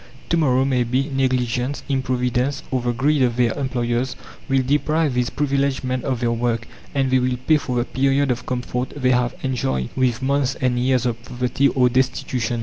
[0.29, 4.15] To morrow, maybe, negligence, improvidence, or the greed of their employers,
[4.49, 8.31] will deprive these privileged men of their work, and they will pay for the period
[8.31, 12.59] of comfort they have enjoyed with months and years of poverty or destitution.